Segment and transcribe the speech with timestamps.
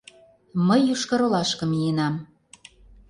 [0.67, 2.15] Мый Йошкар-Олашке миенам...